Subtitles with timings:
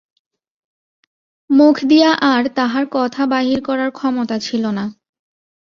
[1.49, 4.85] মুখ দিয়া আর তাহার কথা বাহির করার ক্ষমতা ছিল না।